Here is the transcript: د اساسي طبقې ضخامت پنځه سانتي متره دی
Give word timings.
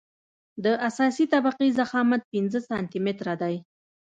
د 0.63 0.65
اساسي 0.87 1.25
طبقې 1.33 1.67
ضخامت 1.79 2.21
پنځه 2.33 2.59
سانتي 2.69 2.99
متره 3.05 3.33
دی 3.41 3.55